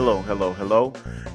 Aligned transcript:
Hello, 0.00 0.22
hello, 0.22 0.52
hello, 0.52 0.92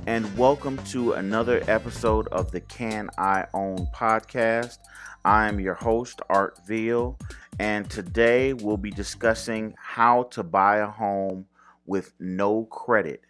and 0.07 0.37
welcome 0.37 0.77
to 0.85 1.11
another 1.11 1.61
episode 1.67 2.29
of 2.29 2.49
the 2.51 2.61
Can 2.61 3.09
I 3.17 3.45
Own 3.53 3.89
podcast. 3.93 4.77
I 5.25 5.49
am 5.49 5.59
your 5.59 5.73
host, 5.73 6.21
Art 6.29 6.57
Veal, 6.65 7.19
and 7.59 7.89
today 7.89 8.53
we'll 8.53 8.77
be 8.77 8.89
discussing 8.89 9.75
how 9.77 10.23
to 10.31 10.43
buy 10.43 10.77
a 10.77 10.87
home 10.87 11.45
with 11.85 12.13
no 12.21 12.63
credit. 12.63 13.23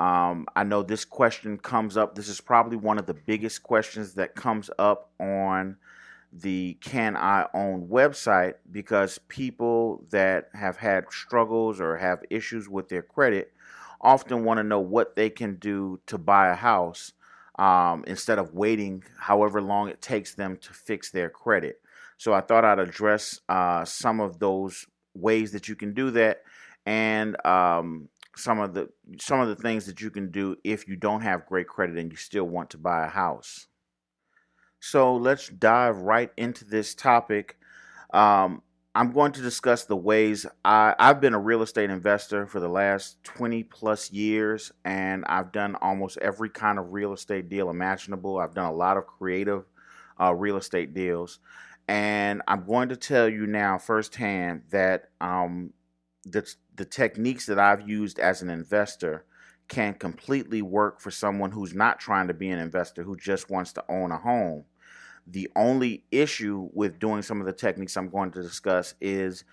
Um, 0.00 0.44
I 0.56 0.64
know 0.64 0.82
this 0.82 1.04
question 1.04 1.56
comes 1.56 1.96
up. 1.96 2.16
This 2.16 2.26
is 2.26 2.40
probably 2.40 2.76
one 2.76 2.98
of 2.98 3.06
the 3.06 3.14
biggest 3.14 3.62
questions 3.62 4.14
that 4.14 4.34
comes 4.34 4.70
up 4.76 5.12
on 5.20 5.76
the 6.32 6.76
Can 6.80 7.16
I 7.16 7.46
Own 7.54 7.86
website 7.86 8.54
because 8.72 9.18
people 9.28 10.04
that 10.10 10.48
have 10.52 10.78
had 10.78 11.12
struggles 11.12 11.80
or 11.80 11.96
have 11.96 12.24
issues 12.28 12.68
with 12.68 12.88
their 12.88 13.02
credit 13.02 13.53
often 14.04 14.44
want 14.44 14.58
to 14.58 14.64
know 14.64 14.80
what 14.80 15.16
they 15.16 15.30
can 15.30 15.56
do 15.56 16.00
to 16.06 16.18
buy 16.18 16.48
a 16.50 16.54
house 16.54 17.12
um, 17.58 18.04
instead 18.06 18.38
of 18.38 18.54
waiting 18.54 19.02
however 19.18 19.62
long 19.62 19.88
it 19.88 20.02
takes 20.02 20.34
them 20.34 20.56
to 20.58 20.72
fix 20.72 21.10
their 21.10 21.30
credit. 21.30 21.80
So 22.18 22.32
I 22.32 22.40
thought 22.40 22.64
I'd 22.64 22.78
address 22.78 23.40
uh, 23.48 23.84
some 23.84 24.20
of 24.20 24.38
those 24.38 24.86
ways 25.14 25.52
that 25.52 25.68
you 25.68 25.74
can 25.74 25.94
do 25.94 26.10
that 26.12 26.42
and 26.86 27.44
um, 27.46 28.08
some 28.36 28.60
of 28.60 28.74
the 28.74 28.88
some 29.20 29.40
of 29.40 29.48
the 29.48 29.56
things 29.56 29.86
that 29.86 30.00
you 30.00 30.10
can 30.10 30.30
do 30.30 30.56
if 30.64 30.86
you 30.88 30.96
don't 30.96 31.22
have 31.22 31.46
great 31.46 31.68
credit 31.68 31.96
and 31.96 32.10
you 32.10 32.16
still 32.16 32.44
want 32.44 32.70
to 32.70 32.78
buy 32.78 33.04
a 33.04 33.08
house. 33.08 33.66
So 34.80 35.16
let's 35.16 35.48
dive 35.48 35.96
right 35.98 36.30
into 36.36 36.64
this 36.64 36.94
topic. 36.94 37.56
Um, 38.12 38.62
I'm 38.96 39.10
going 39.10 39.32
to 39.32 39.42
discuss 39.42 39.84
the 39.84 39.96
ways 39.96 40.46
I, 40.64 40.94
I've 41.00 41.20
been 41.20 41.34
a 41.34 41.40
real 41.40 41.62
estate 41.62 41.90
investor 41.90 42.46
for 42.46 42.60
the 42.60 42.68
last 42.68 43.22
20 43.24 43.64
plus 43.64 44.12
years, 44.12 44.70
and 44.84 45.24
I've 45.26 45.50
done 45.50 45.74
almost 45.80 46.16
every 46.18 46.48
kind 46.48 46.78
of 46.78 46.92
real 46.92 47.12
estate 47.12 47.48
deal 47.48 47.70
imaginable. 47.70 48.38
I've 48.38 48.54
done 48.54 48.66
a 48.66 48.74
lot 48.74 48.96
of 48.96 49.06
creative 49.06 49.64
uh, 50.20 50.32
real 50.32 50.56
estate 50.56 50.94
deals, 50.94 51.40
and 51.88 52.40
I'm 52.46 52.64
going 52.64 52.88
to 52.90 52.96
tell 52.96 53.28
you 53.28 53.48
now 53.48 53.78
firsthand 53.78 54.62
that 54.70 55.10
um, 55.20 55.72
the, 56.24 56.48
the 56.76 56.84
techniques 56.84 57.46
that 57.46 57.58
I've 57.58 57.88
used 57.88 58.20
as 58.20 58.42
an 58.42 58.50
investor 58.50 59.24
can 59.66 59.94
completely 59.94 60.62
work 60.62 61.00
for 61.00 61.10
someone 61.10 61.50
who's 61.50 61.74
not 61.74 61.98
trying 61.98 62.28
to 62.28 62.34
be 62.34 62.48
an 62.50 62.60
investor, 62.60 63.02
who 63.02 63.16
just 63.16 63.50
wants 63.50 63.72
to 63.72 63.84
own 63.88 64.12
a 64.12 64.18
home. 64.18 64.64
The 65.26 65.50
only 65.56 66.04
issue 66.10 66.68
with 66.72 66.98
doing 66.98 67.22
some 67.22 67.40
of 67.40 67.46
the 67.46 67.52
techniques 67.52 67.96
I'm 67.96 68.10
going 68.10 68.30
to 68.32 68.42
discuss 68.42 68.94
is 69.00 69.44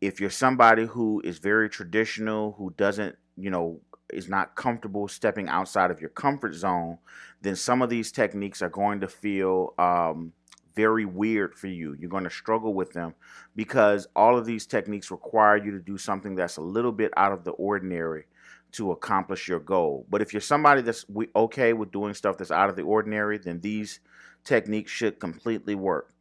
if 0.00 0.20
you're 0.20 0.30
somebody 0.30 0.84
who 0.84 1.20
is 1.24 1.38
very 1.38 1.68
traditional, 1.70 2.52
who 2.58 2.74
doesn't, 2.76 3.16
you 3.36 3.50
know, 3.50 3.80
is 4.12 4.28
not 4.28 4.56
comfortable 4.56 5.08
stepping 5.08 5.48
outside 5.48 5.90
of 5.90 6.00
your 6.00 6.10
comfort 6.10 6.54
zone, 6.54 6.98
then 7.40 7.56
some 7.56 7.82
of 7.82 7.88
these 7.88 8.12
techniques 8.12 8.62
are 8.62 8.68
going 8.68 9.00
to 9.00 9.08
feel 9.08 9.74
um, 9.78 10.32
very 10.74 11.04
weird 11.04 11.54
for 11.54 11.68
you. 11.68 11.94
You're 11.98 12.10
going 12.10 12.24
to 12.24 12.30
struggle 12.30 12.74
with 12.74 12.92
them 12.92 13.14
because 13.54 14.06
all 14.16 14.36
of 14.36 14.44
these 14.44 14.66
techniques 14.66 15.10
require 15.10 15.56
you 15.56 15.70
to 15.72 15.78
do 15.78 15.98
something 15.98 16.34
that's 16.34 16.56
a 16.56 16.62
little 16.62 16.92
bit 16.92 17.12
out 17.16 17.32
of 17.32 17.44
the 17.44 17.52
ordinary 17.52 18.24
to 18.72 18.90
accomplish 18.90 19.48
your 19.48 19.60
goal. 19.60 20.06
But 20.08 20.22
if 20.22 20.32
you're 20.32 20.40
somebody 20.40 20.82
that's 20.82 21.04
okay 21.36 21.72
with 21.74 21.92
doing 21.92 22.14
stuff 22.14 22.38
that's 22.38 22.50
out 22.50 22.70
of 22.70 22.76
the 22.76 22.82
ordinary, 22.82 23.38
then 23.38 23.60
these 23.60 24.00
technique 24.44 24.88
should 24.88 25.20
completely 25.20 25.74
work. 25.74 26.12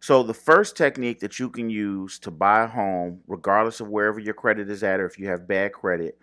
So, 0.00 0.24
the 0.24 0.34
first 0.34 0.76
technique 0.76 1.20
that 1.20 1.38
you 1.38 1.48
can 1.48 1.70
use 1.70 2.18
to 2.20 2.30
buy 2.32 2.64
a 2.64 2.66
home, 2.66 3.20
regardless 3.28 3.80
of 3.80 3.88
wherever 3.88 4.18
your 4.18 4.34
credit 4.34 4.68
is 4.68 4.82
at 4.82 4.98
or 4.98 5.06
if 5.06 5.16
you 5.18 5.28
have 5.28 5.46
bad 5.46 5.72
credit, 5.72 6.18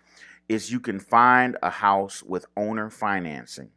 is 0.48 0.70
you 0.70 0.80
can 0.80 1.00
find 1.00 1.56
a 1.62 1.70
house 1.70 2.22
with 2.22 2.44
owner 2.56 2.90
financing. 2.90 3.70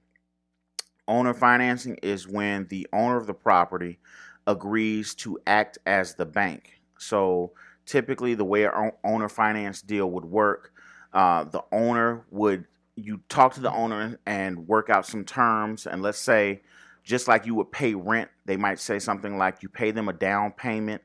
Owner 1.08 1.34
financing 1.34 1.98
is 2.04 2.28
when 2.28 2.68
the 2.68 2.88
owner 2.92 3.16
of 3.16 3.28
the 3.28 3.34
property 3.34 4.00
agrees 4.46 5.16
to 5.16 5.40
act 5.48 5.78
as 5.86 6.16
the 6.16 6.26
bank. 6.26 6.82
So, 6.98 7.54
typically, 7.86 8.36
the 8.36 8.44
way 8.44 8.66
an 8.66 8.92
owner 9.06 9.30
finance 9.30 9.82
deal 9.82 10.12
would 10.12 10.26
work, 10.26 10.74
uh, 11.14 11.46
the 11.46 11.64
owner 11.72 12.26
would 12.30 12.66
you 12.96 13.22
talk 13.30 13.54
to 13.54 13.62
the 13.62 13.72
owner 13.72 14.20
and 14.26 14.68
work 14.68 14.90
out 14.90 15.06
some 15.06 15.24
terms, 15.24 15.88
and 15.88 16.02
let's 16.02 16.20
say 16.20 16.62
just 17.04 17.28
like 17.28 17.46
you 17.46 17.56
would 17.56 17.72
pay 17.72 17.94
rent, 17.94 18.30
they 18.46 18.58
might 18.58 18.80
say 18.80 19.00
something 19.00 19.38
like 19.38 19.62
you 19.62 19.70
pay 19.70 19.92
them 19.92 20.08
a 20.08 20.14
down 20.14 20.52
payment 20.52 21.02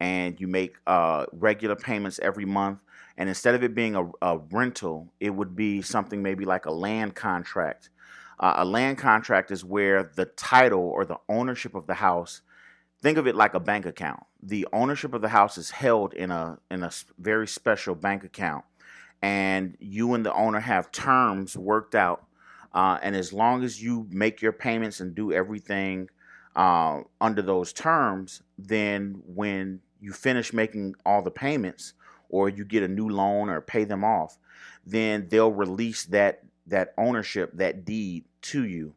and 0.00 0.40
you 0.40 0.48
make 0.48 0.76
uh, 0.86 1.26
regular 1.32 1.76
payments 1.76 2.18
every 2.20 2.44
month. 2.44 2.80
And 3.18 3.28
instead 3.28 3.54
of 3.54 3.62
it 3.62 3.74
being 3.74 3.94
a, 3.94 4.10
a, 4.22 4.38
rental, 4.50 5.12
it 5.20 5.30
would 5.30 5.54
be 5.54 5.82
something 5.82 6.22
maybe 6.22 6.44
like 6.44 6.66
a 6.66 6.72
land 6.72 7.14
contract. 7.14 7.90
Uh, 8.40 8.54
a 8.56 8.64
land 8.64 8.98
contract 8.98 9.50
is 9.50 9.64
where 9.64 10.10
the 10.16 10.24
title 10.24 10.80
or 10.80 11.04
the 11.04 11.18
ownership 11.28 11.74
of 11.74 11.86
the 11.86 11.94
house, 11.94 12.40
think 13.02 13.18
of 13.18 13.26
it 13.26 13.36
like 13.36 13.54
a 13.54 13.60
bank 13.60 13.84
account. 13.84 14.24
The 14.42 14.66
ownership 14.72 15.12
of 15.12 15.20
the 15.20 15.28
house 15.28 15.58
is 15.58 15.70
held 15.70 16.14
in 16.14 16.30
a 16.30 16.58
in 16.70 16.82
a 16.82 16.90
very 17.18 17.46
special 17.46 17.94
bank 17.94 18.24
account, 18.24 18.64
and 19.20 19.76
you 19.78 20.14
and 20.14 20.26
the 20.26 20.34
owner 20.34 20.60
have 20.60 20.90
terms 20.90 21.56
worked 21.56 21.94
out 21.94 22.24
uh, 22.74 22.98
and 23.02 23.14
as 23.14 23.32
long 23.32 23.64
as 23.64 23.82
you 23.82 24.06
make 24.10 24.40
your 24.40 24.52
payments 24.52 25.00
and 25.00 25.14
do 25.14 25.32
everything 25.32 26.08
uh, 26.56 27.00
under 27.20 27.42
those 27.42 27.72
terms, 27.72 28.42
then 28.58 29.22
when 29.26 29.80
you 30.00 30.12
finish 30.12 30.52
making 30.52 30.94
all 31.04 31.22
the 31.22 31.30
payments 31.30 31.94
or 32.28 32.48
you 32.48 32.64
get 32.64 32.82
a 32.82 32.88
new 32.88 33.08
loan 33.08 33.48
or 33.48 33.60
pay 33.60 33.84
them 33.84 34.04
off, 34.04 34.38
then 34.86 35.26
they'll 35.28 35.52
release 35.52 36.04
that 36.06 36.42
that 36.66 36.94
ownership, 36.96 37.50
that 37.54 37.84
deed 37.84 38.24
to 38.40 38.64
you, 38.64 38.94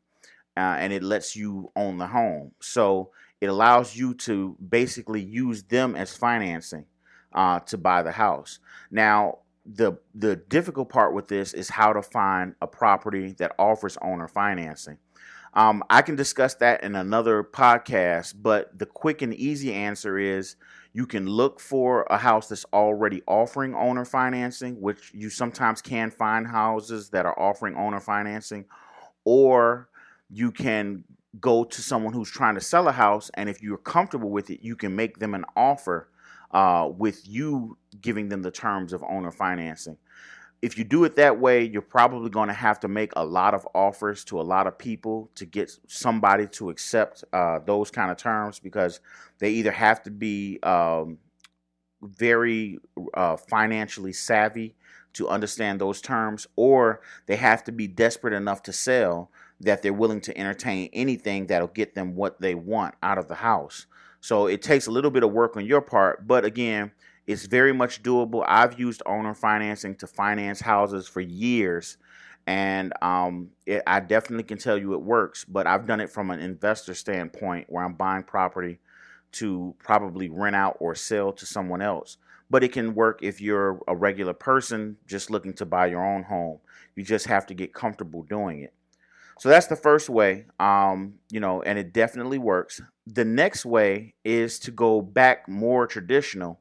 uh, 0.56 0.78
and 0.80 0.94
it 0.94 1.04
lets 1.04 1.36
you 1.36 1.72
own 1.76 1.98
the 1.98 2.08
home. 2.08 2.52
So 2.62 3.12
it 3.42 3.48
allows 3.48 3.96
you 3.96 4.14
to 4.14 4.56
basically 4.70 5.22
use 5.22 5.64
them 5.64 5.96
as 5.96 6.16
financing 6.16 6.86
uh, 7.34 7.60
to 7.62 7.78
buy 7.78 8.04
the 8.04 8.12
house. 8.12 8.60
Now, 8.92 9.40
the 9.66 9.94
the 10.14 10.36
difficult 10.36 10.90
part 10.90 11.14
with 11.14 11.28
this 11.28 11.54
is 11.54 11.70
how 11.70 11.94
to 11.94 12.02
find 12.02 12.56
a 12.62 12.68
property 12.68 13.34
that 13.40 13.56
offers 13.58 13.98
owner 14.02 14.28
financing. 14.28 14.98
Um, 15.54 15.84
I 15.90 16.02
can 16.02 16.16
discuss 16.16 16.56
that 16.56 16.84
in 16.84 16.96
another 16.96 17.42
podcast, 17.44 18.36
but 18.42 18.78
the 18.78 18.86
quick 18.86 19.22
and 19.22 19.34
easy 19.34 19.74
answer 19.74 20.18
is 20.18 20.58
you 20.92 21.06
can 21.08 21.28
look 21.28 21.60
for 21.62 22.06
a 22.10 22.18
house 22.18 22.50
that's 22.50 22.66
already 22.74 23.22
offering 23.26 23.74
owner 23.74 24.06
financing, 24.06 24.82
which 24.82 25.12
you 25.14 25.30
sometimes 25.30 25.82
can 25.82 26.12
find 26.12 26.46
houses 26.46 27.10
that 27.10 27.26
are 27.26 27.40
offering 27.40 27.76
owner 27.76 28.02
financing, 28.02 28.66
or 29.24 29.90
you 30.30 30.52
can 30.52 31.06
go 31.40 31.64
to 31.64 31.82
someone 31.82 32.14
who's 32.14 32.32
trying 32.32 32.56
to 32.56 32.62
sell 32.62 32.88
a 32.88 32.92
house, 32.92 33.32
and 33.34 33.50
if 33.50 33.62
you're 33.62 33.78
comfortable 33.78 34.30
with 34.30 34.50
it, 34.50 34.62
you 34.62 34.76
can 34.76 34.96
make 34.96 35.20
them 35.20 35.34
an 35.34 35.46
offer 35.56 36.10
uh, 36.56 36.88
with 36.88 37.28
you 37.28 37.78
giving 38.00 38.30
them 38.30 38.42
the 38.42 38.50
terms 38.50 38.94
of 38.94 39.04
owner 39.04 39.30
financing. 39.30 39.98
If 40.62 40.78
you 40.78 40.86
do 40.86 41.04
it 41.04 41.18
that 41.18 41.38
way, 41.38 41.66
you're 41.66 41.82
probably 41.82 42.30
going 42.30 42.48
to 42.48 42.54
have 42.54 42.80
to 42.80 42.88
make 42.88 43.12
a 43.18 43.26
lot 43.26 43.54
of 43.54 43.68
offers 43.76 44.24
to 44.26 44.40
a 44.40 44.42
lot 44.42 44.66
of 44.66 44.78
people 44.78 45.30
to 45.36 45.46
get 45.46 45.78
somebody 45.88 46.48
to 46.48 46.70
accept 46.70 47.26
uh, 47.34 47.60
those 47.60 47.92
kind 47.92 48.10
of 48.10 48.16
terms 48.16 48.60
because 48.60 49.02
they 49.40 49.52
either 49.52 49.72
have 49.72 50.02
to 50.04 50.10
be 50.10 50.58
um, 50.64 51.18
very 52.02 52.80
uh, 53.14 53.36
financially 53.36 54.14
savvy 54.14 54.76
to 55.12 55.28
understand 55.28 55.82
those 55.82 56.00
terms, 56.00 56.48
or 56.56 57.02
they 57.26 57.36
have 57.36 57.66
to 57.66 57.74
be 57.74 57.86
desperate 57.86 58.34
enough 58.34 58.64
to 58.64 58.72
sell 58.72 59.30
that 59.60 59.82
they're 59.82 59.94
willing 59.94 60.22
to 60.22 60.38
entertain 60.38 60.90
anything 60.94 61.48
that'll 61.48 61.68
get 61.68 61.96
them 61.96 62.16
what 62.16 62.40
they 62.40 62.56
want 62.56 62.96
out 63.04 63.18
of 63.18 63.28
the 63.28 63.36
house. 63.36 63.88
So 64.26 64.48
it 64.48 64.64
takes 64.64 64.88
a 64.88 64.92
little 64.92 65.12
bit 65.12 65.22
of 65.22 65.32
work 65.32 65.56
on 65.56 65.68
your 65.68 65.82
part, 65.82 66.26
but 66.26 66.46
again, 66.46 66.92
it's 67.28 67.46
very 67.46 67.72
much 67.72 68.02
doable. 68.02 68.44
I've 68.48 68.80
used 68.80 69.04
owner 69.06 69.36
financing 69.36 69.94
to 69.98 70.08
finance 70.08 70.60
houses 70.60 71.08
for 71.08 71.22
years, 71.22 71.98
and 72.48 72.92
um, 73.04 73.52
it, 73.68 73.84
I 73.86 74.00
definitely 74.00 74.46
can 74.46 74.58
tell 74.58 74.80
you 74.80 74.96
it 74.96 75.02
works. 75.04 75.46
But 75.46 75.68
I've 75.68 75.86
done 75.86 76.00
it 76.00 76.10
from 76.10 76.32
an 76.32 76.40
investor 76.40 76.96
standpoint 76.96 77.68
where 77.70 77.84
I'm 77.84 77.94
buying 77.94 78.24
property 78.24 78.80
to 79.34 79.76
probably 79.78 80.28
rent 80.28 80.56
out 80.56 80.78
or 80.80 80.96
sell 80.96 81.32
to 81.34 81.46
someone 81.46 81.84
else. 81.84 82.18
But 82.50 82.64
it 82.64 82.72
can 82.72 82.96
work 82.96 83.20
if 83.22 83.40
you're 83.40 83.80
a 83.88 83.96
regular 83.96 84.34
person 84.34 84.98
just 85.06 85.30
looking 85.30 85.54
to 85.54 85.68
buy 85.68 85.86
your 85.86 86.04
own 86.04 86.24
home. 86.24 86.58
You 86.96 87.04
just 87.04 87.28
have 87.28 87.46
to 87.46 87.54
get 87.54 87.76
comfortable 87.76 88.24
doing 88.24 88.64
it. 88.64 88.74
So 89.38 89.50
that's 89.50 89.68
the 89.68 89.76
first 89.76 90.10
way, 90.10 90.46
um, 90.60 91.20
you 91.30 91.40
know, 91.40 91.62
and 91.62 91.78
it 91.78 91.94
definitely 91.94 92.40
works. 92.40 92.82
The 93.08 93.26
next 93.26 93.66
way 93.66 94.16
is 94.24 94.60
to 94.60 94.72
go 94.72 95.02
back 95.02 95.48
more 95.48 95.88
traditional. 95.88 96.60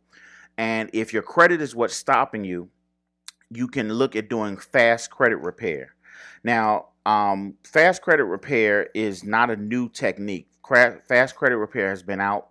And 0.59 0.91
if 0.93 1.13
your 1.13 1.23
credit 1.23 1.61
is 1.61 1.75
what's 1.75 1.95
stopping 1.95 2.45
you, 2.45 2.69
you 3.51 3.69
can 3.69 3.93
look 3.93 4.15
at 4.17 4.29
doing 4.29 4.57
fast 4.57 5.11
credit 5.11 5.39
repair. 5.39 5.95
Now, 6.43 6.89
um, 7.07 7.55
fast 7.65 8.03
credit 8.03 8.25
repair 8.25 8.89
is 8.95 9.25
not 9.25 9.51
a 9.51 9.57
new 9.57 9.89
technique. 9.89 10.49
Fast 11.09 11.37
credit 11.37 11.59
repair 11.59 11.91
has 11.91 12.03
been 12.03 12.21
out 12.21 12.49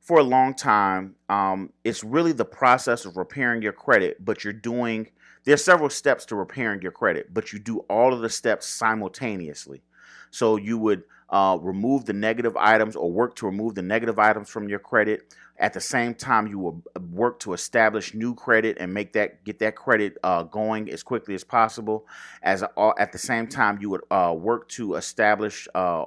for 0.00 0.18
a 0.18 0.22
long 0.22 0.54
time. 0.54 1.16
Um, 1.28 1.72
it's 1.84 2.04
really 2.04 2.32
the 2.32 2.44
process 2.44 3.04
of 3.04 3.16
repairing 3.16 3.62
your 3.62 3.72
credit, 3.72 4.24
but 4.24 4.44
you're 4.44 4.52
doing 4.52 5.08
there's 5.44 5.64
several 5.64 5.88
steps 5.88 6.26
to 6.26 6.36
repairing 6.36 6.82
your 6.82 6.92
credit, 6.92 7.32
but 7.32 7.52
you 7.52 7.58
do 7.58 7.78
all 7.88 8.12
of 8.12 8.20
the 8.20 8.28
steps 8.28 8.66
simultaneously. 8.66 9.82
So 10.30 10.56
you 10.56 10.76
would 10.78 11.04
uh, 11.30 11.56
remove 11.60 12.04
the 12.04 12.12
negative 12.12 12.56
items 12.56 12.96
or 12.96 13.10
work 13.10 13.36
to 13.36 13.46
remove 13.46 13.74
the 13.74 13.82
negative 13.82 14.18
items 14.18 14.48
from 14.48 14.68
your 14.68 14.80
credit. 14.80 15.34
At 15.58 15.72
the 15.72 15.80
same 15.80 16.14
time, 16.14 16.46
you 16.48 16.58
will 16.58 16.82
uh, 16.96 17.00
work 17.00 17.38
to 17.40 17.52
establish 17.52 18.14
new 18.14 18.34
credit 18.34 18.78
and 18.80 18.92
make 18.92 19.12
that 19.12 19.44
get 19.44 19.58
that 19.60 19.76
credit 19.76 20.18
uh, 20.24 20.44
going 20.44 20.90
as 20.90 21.02
quickly 21.02 21.34
as 21.34 21.44
possible. 21.44 22.06
As 22.42 22.62
uh, 22.62 22.92
at 22.98 23.12
the 23.12 23.18
same 23.18 23.46
time, 23.46 23.78
you 23.80 23.90
would 23.90 24.02
uh, 24.10 24.34
work 24.36 24.68
to 24.70 24.94
establish 24.94 25.68
uh, 25.74 26.06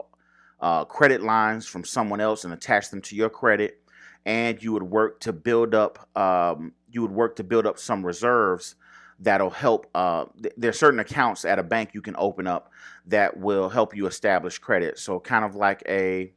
credit 0.86 1.22
lines 1.22 1.66
from 1.66 1.86
someone 1.86 2.20
else 2.20 2.44
and 2.44 2.54
attach 2.54 2.90
them 2.90 3.02
to 3.02 3.16
your 3.16 3.30
credit, 3.30 3.80
and 4.26 4.62
you 4.62 4.74
would 4.74 4.84
work 4.84 5.20
to 5.22 5.32
build 5.32 5.74
up. 5.74 6.10
Um, 6.18 6.74
you 6.90 7.02
would 7.02 7.12
work 7.12 7.36
to 7.38 7.44
build 7.44 7.66
up 7.66 7.80
some 7.80 8.06
reserves 8.06 8.76
that'll 9.20 9.50
help. 9.50 9.88
Uh, 9.94 10.26
th- 10.42 10.54
there 10.58 10.70
are 10.70 10.74
certain 10.74 11.00
accounts 11.00 11.46
at 11.46 11.60
a 11.60 11.64
bank 11.64 11.92
you 11.94 12.02
can 12.02 12.16
open 12.18 12.48
up 12.48 12.72
that 13.06 13.38
will 13.38 13.70
help 13.70 13.96
you 13.96 14.08
establish 14.08 14.58
credit. 14.58 15.00
So 15.00 15.20
kind 15.20 15.46
of 15.46 15.56
like 15.56 15.84
a 15.88 16.34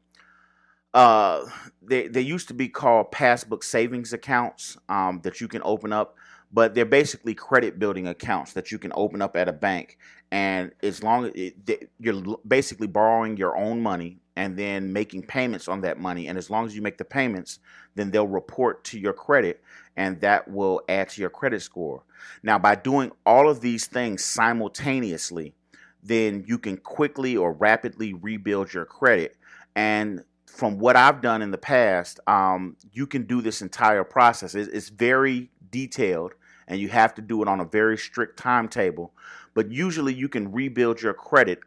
uh, 0.95 1.45
they 1.83 2.09
they 2.09 2.23
used 2.23 2.49
to 2.49 2.55
be 2.55 2.69
called 2.69 3.13
passbook 3.13 3.63
savings 3.63 4.13
accounts 4.13 4.79
um, 4.89 5.21
that 5.25 5.41
you 5.41 5.49
can 5.49 5.61
open 5.63 5.93
up, 5.93 6.17
but 6.51 6.75
they're 6.75 6.87
basically 6.87 7.35
credit 7.35 7.79
building 7.79 8.07
accounts 8.07 8.55
that 8.55 8.73
you 8.73 8.79
can 8.79 8.93
open 8.95 9.21
up 9.21 9.37
at 9.37 9.47
a 9.47 9.53
bank. 9.53 9.99
And 10.33 10.73
as 10.83 11.03
long 11.03 11.27
as 11.27 11.33
it, 11.35 11.91
you're 12.01 12.39
basically 12.47 12.87
borrowing 12.87 13.37
your 13.37 13.57
own 13.57 13.83
money 13.83 14.21
and 14.37 14.57
then 14.57 14.93
making 14.93 15.23
payments 15.23 15.67
on 15.67 15.81
that 15.81 15.99
money, 15.99 16.29
and 16.29 16.39
as 16.39 16.51
long 16.51 16.67
as 16.67 16.77
you 16.77 16.83
make 16.83 16.99
the 16.99 17.05
payments, 17.05 17.59
then 17.95 18.11
they'll 18.11 18.29
report 18.29 18.85
to 18.85 18.99
your 18.99 19.15
credit, 19.15 19.63
and 19.97 20.21
that 20.21 20.49
will 20.49 20.83
add 20.89 21.09
to 21.09 21.21
your 21.21 21.31
credit 21.31 21.63
score. 21.63 22.03
Now, 22.43 22.59
by 22.59 22.75
doing 22.75 23.13
all 23.25 23.49
of 23.49 23.61
these 23.63 23.87
things 23.87 24.25
simultaneously, 24.25 25.55
then 26.03 26.45
you 26.47 26.59
can 26.59 26.77
quickly 26.77 27.37
or 27.37 27.53
rapidly 27.53 28.13
rebuild 28.13 28.73
your 28.73 28.85
credit. 28.85 29.37
And 29.75 30.23
from 30.47 30.79
what 30.79 30.97
I've 30.97 31.21
done 31.21 31.43
in 31.43 31.51
the 31.51 31.59
past, 31.59 32.21
um, 32.27 32.77
you 32.93 33.07
can 33.07 33.25
do 33.25 33.41
this 33.43 33.63
entire 33.63 34.05
process. 34.05 34.55
It's, 34.55 34.69
it's 34.69 34.89
very 34.91 35.51
detailed, 35.71 36.35
and 36.69 36.79
you 36.79 36.89
have 36.89 37.15
to 37.15 37.23
do 37.23 37.43
it 37.43 37.49
on 37.49 37.61
a 37.61 37.65
very 37.65 37.99
strict 37.99 38.39
timetable. 38.39 39.13
But 39.55 39.73
usually, 39.73 40.15
you 40.15 40.29
can 40.29 40.53
rebuild 40.53 41.01
your 41.01 41.15
credit 41.15 41.61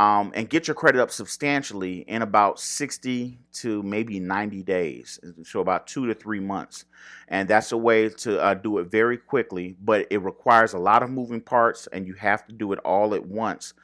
um, 0.00 0.32
and 0.34 0.48
get 0.48 0.66
your 0.66 0.74
credit 0.74 0.98
up 0.98 1.10
substantially 1.10 1.98
in 2.08 2.22
about 2.22 2.58
60 2.58 3.38
to 3.52 3.82
maybe 3.82 4.18
90 4.18 4.62
days, 4.62 5.20
so 5.44 5.60
about 5.60 5.86
two 5.86 6.06
to 6.06 6.14
three 6.14 6.40
months. 6.40 6.86
And 7.28 7.46
that's 7.46 7.70
a 7.72 7.76
way 7.76 8.08
to 8.08 8.42
uh, 8.42 8.54
do 8.54 8.78
it 8.78 8.90
very 8.90 9.18
quickly, 9.18 9.76
but 9.78 10.06
it 10.08 10.22
requires 10.22 10.72
a 10.72 10.78
lot 10.78 11.02
of 11.02 11.10
moving 11.10 11.42
parts, 11.42 11.86
and 11.92 12.06
you 12.06 12.14
have 12.14 12.46
to 12.46 12.54
do 12.54 12.72
it 12.72 12.78
all 12.78 13.14
at 13.14 13.26
once 13.26 13.74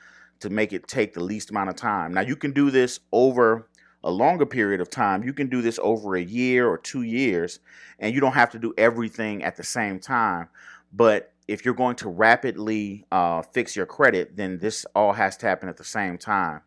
to 0.41 0.49
make 0.49 0.73
it 0.73 0.89
take 0.89 1.13
the 1.13 1.23
least 1.23 1.51
amount 1.51 1.69
of 1.69 1.77
time. 1.77 2.15
Now, 2.15 2.23
you 2.23 2.35
can 2.35 2.53
do 2.53 2.71
this 2.71 2.99
over 3.13 3.69
a 4.03 4.11
longer 4.11 4.47
period 4.47 4.81
of 4.81 4.89
time. 4.89 5.23
You 5.23 5.35
can 5.35 5.51
do 5.51 5.61
this 5.61 5.79
over 5.83 6.17
a 6.17 6.23
year 6.23 6.67
or 6.67 6.79
two 6.79 7.03
years, 7.03 7.61
and 7.99 8.15
you 8.15 8.23
don't 8.23 8.33
have 8.33 8.53
to 8.53 8.59
do 8.59 8.73
everything 8.79 9.45
at 9.45 9.57
the 9.57 9.65
same 9.65 10.01
time. 10.01 10.49
But 10.95 11.35
if 11.49 11.65
you're 11.65 11.75
going 11.75 11.97
to 11.97 12.09
rapidly 12.09 13.05
uh, 13.13 13.43
fix 13.43 13.77
your 13.77 13.87
credit, 13.87 14.37
then 14.37 14.59
this 14.59 14.85
all 14.95 15.13
has 15.13 15.37
to 15.39 15.47
happen 15.47 15.69
at 15.69 15.77
the 15.77 15.85
same 15.85 16.19
time. 16.19 16.63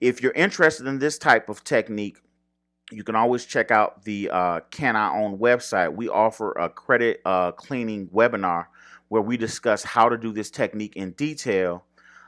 If 0.00 0.22
you're 0.22 0.32
interested 0.32 0.86
in 0.86 0.98
this 0.98 1.18
type 1.18 1.48
of 1.48 1.64
technique, 1.64 2.18
you 2.92 3.02
can 3.02 3.16
always 3.16 3.44
check 3.44 3.70
out 3.70 4.04
the 4.04 4.30
uh, 4.30 4.60
Can 4.70 4.96
I 4.96 5.12
Own 5.12 5.38
website. 5.38 5.94
We 5.94 6.08
offer 6.08 6.52
a 6.52 6.68
credit 6.68 7.20
uh, 7.24 7.52
cleaning 7.52 8.08
webinar 8.08 8.66
where 9.08 9.22
we 9.22 9.36
discuss 9.36 9.82
how 9.82 10.08
to 10.08 10.16
do 10.16 10.32
this 10.32 10.50
technique 10.50 10.96
in 10.96 11.12
detail 11.12 11.84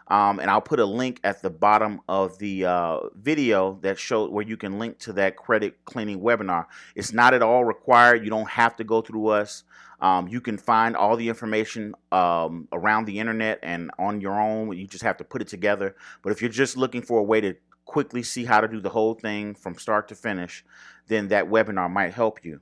um, 0.08 0.38
and 0.38 0.50
I'll 0.50 0.61
put 0.61 0.79
a 0.79 0.85
link 0.85 1.20
at 1.25 1.43
the 1.43 1.50
bottom 1.50 2.00
of 2.08 2.38
the 2.38 2.64
uh, 2.64 3.00
video 3.17 3.79
that 3.82 3.99
shows 3.99 4.31
where 4.31 4.47
you 4.47 4.56
can 4.56 4.79
link 4.79 4.99
to 5.00 5.12
that 5.14 5.37
credit 5.37 5.85
cleaning 5.85 6.20
webinar. 6.20 6.67
It's 6.94 7.12
not 7.12 7.35
at 7.35 7.43
all 7.43 7.64
required. 7.64 8.25
You 8.25 8.31
don't 8.31 8.49
have 8.49 8.76
to 8.76 8.85
go 8.85 9.00
through 9.00 9.29
us. 9.29 9.64
Um, 10.00 10.29
you 10.29 10.41
can 10.41 10.58
find 10.58 10.94
all 10.94 11.17
the 11.17 11.29
information 11.29 11.94
um, 12.12 12.69
around 12.73 13.06
the 13.06 13.19
internet 13.19 13.58
and 13.62 13.91
on 13.99 14.20
your 14.20 14.38
own. 14.38 14.76
You 14.76 14.87
just 14.87 15.03
have 15.03 15.17
to 15.17 15.25
put 15.25 15.43
it 15.43 15.49
together. 15.49 15.97
But 16.23 16.31
if 16.32 16.41
you're 16.41 16.50
just 16.50 16.76
looking 16.76 17.03
for 17.03 17.19
a 17.19 17.25
way 17.25 17.41
to 17.41 17.55
quickly 17.85 18.23
see 18.23 18.44
how 18.44 18.61
to 18.61 18.69
do 18.69 18.81
the 18.81 18.91
whole 18.91 19.14
thing 19.14 19.55
from 19.55 19.76
start 19.76 20.08
to 20.08 20.14
finish, 20.14 20.64
then 21.08 21.29
that 21.29 21.49
webinar 21.49 21.91
might 21.91 22.12
help 22.12 22.44
you. 22.44 22.61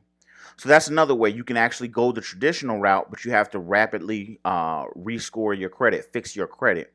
So 0.56 0.68
that's 0.68 0.88
another 0.88 1.14
way 1.14 1.30
you 1.30 1.44
can 1.44 1.56
actually 1.56 1.88
go 1.88 2.12
the 2.12 2.20
traditional 2.20 2.78
route, 2.78 3.10
but 3.10 3.24
you 3.24 3.32
have 3.32 3.50
to 3.50 3.58
rapidly 3.58 4.38
uh, 4.44 4.84
rescore 4.96 5.58
your 5.58 5.70
credit, 5.70 6.08
fix 6.12 6.36
your 6.36 6.46
credit. 6.46 6.93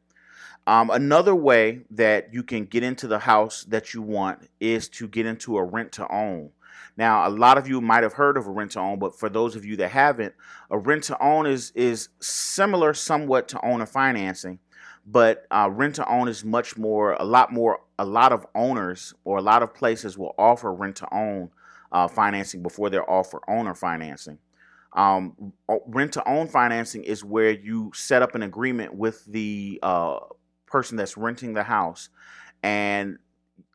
Um, 0.68 0.90
another 0.92 1.34
way 1.34 1.82
that 1.92 2.34
you 2.34 2.44
can 2.44 2.66
get 2.66 2.84
into 2.84 3.08
the 3.08 3.20
house 3.20 3.64
that 3.66 3.94
you 3.94 4.02
want 4.02 4.50
is 4.60 4.88
to 4.90 5.08
get 5.08 5.26
into 5.26 5.58
a 5.58 5.64
rent 5.64 5.92
to 5.94 6.12
own. 6.12 6.52
Now, 6.96 7.28
a 7.28 7.30
lot 7.30 7.58
of 7.58 7.68
you 7.68 7.82
might 7.82 8.04
have 8.04 8.14
heard 8.14 8.38
of 8.38 8.46
a 8.46 8.52
rent 8.52 8.72
to 8.72 8.80
own, 8.80 9.00
but 9.00 9.18
for 9.18 9.30
those 9.30 9.56
of 9.56 9.66
you 9.66 9.78
that 9.78 9.90
haven't, 9.90 10.34
a 10.70 10.78
rent 10.78 11.06
to 11.06 11.24
own 11.24 11.46
is 11.46 11.72
is 11.74 12.10
similar 12.20 12.94
somewhat 12.94 13.48
to 13.50 13.66
owner 13.66 13.86
financing, 13.86 14.60
but 15.06 15.46
uh, 15.50 15.70
rent 15.72 15.96
to 15.96 16.08
own 16.08 16.28
is 16.28 16.44
much 16.44 16.78
more, 16.78 17.14
a 17.14 17.24
lot 17.26 17.52
more, 17.54 17.80
a 17.98 18.06
lot 18.06 18.34
of 18.34 18.46
owners 18.54 19.14
or 19.24 19.38
a 19.38 19.42
lot 19.42 19.64
of 19.64 19.74
places 19.74 20.18
will 20.18 20.36
offer 20.38 20.74
rent 20.74 20.98
to 20.98 21.14
own 21.14 21.50
uh, 21.92 22.08
financing 22.08 22.62
before 22.62 22.90
they 22.90 22.98
offer 22.98 23.42
owner 23.48 23.74
financing. 23.74 24.38
Um, 24.94 25.54
rent 25.88 26.14
to 26.14 26.28
own 26.28 26.48
financing 26.48 27.04
is 27.04 27.24
where 27.24 27.52
you 27.52 27.92
set 27.94 28.22
up 28.22 28.36
an 28.36 28.44
agreement 28.44 28.94
with 28.96 29.24
the 29.26 29.80
uh, 29.84 30.20
person 30.70 30.98
that's 30.98 31.18
renting 31.18 31.54
the 31.54 31.64
house. 31.64 32.10
And 32.64 33.18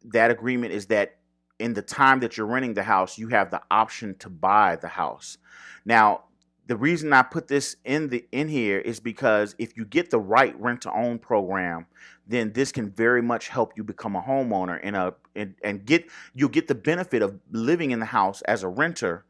that 0.04 0.30
agreement 0.30 0.72
is 0.72 0.86
that 0.86 1.16
in 1.58 1.74
the 1.74 1.82
time 1.82 2.20
that 2.20 2.36
you're 2.36 2.46
renting 2.46 2.74
the 2.74 2.82
house, 2.82 3.18
you 3.18 3.28
have 3.28 3.50
the 3.50 3.62
option 3.70 4.16
to 4.18 4.28
buy 4.28 4.76
the 4.76 4.88
house. 4.88 5.38
Now, 5.84 6.24
the 6.66 6.76
reason 6.76 7.12
I 7.12 7.22
put 7.22 7.48
this 7.48 7.76
in 7.84 8.08
the 8.08 8.24
in 8.32 8.48
here 8.48 8.78
is 8.78 8.98
because 8.98 9.54
if 9.58 9.76
you 9.76 9.84
get 9.84 10.10
the 10.10 10.18
right 10.18 10.58
rent 10.58 10.82
to 10.82 10.92
own 10.92 11.18
program, 11.18 11.86
then 12.26 12.52
this 12.52 12.72
can 12.72 12.90
very 12.90 13.20
much 13.20 13.48
help 13.48 13.72
you 13.76 13.84
become 13.84 14.16
a 14.16 14.22
homeowner 14.22 14.80
in 14.80 14.94
a 14.94 15.14
and, 15.36 15.54
and 15.62 15.84
get 15.84 16.06
you'll 16.34 16.48
get 16.48 16.68
the 16.68 16.74
benefit 16.74 17.20
of 17.20 17.38
living 17.50 17.90
in 17.90 18.00
the 18.00 18.06
house 18.06 18.40
as 18.42 18.62
a 18.62 18.68
renter 18.68 19.24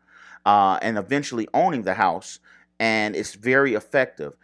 uh, 0.47 0.79
and 0.81 0.97
eventually 0.97 1.49
owning 1.53 1.83
the 1.83 1.95
house 1.95 2.39
and 2.85 3.17
it's 3.17 3.33
very 3.35 3.73
effective. 3.73 4.35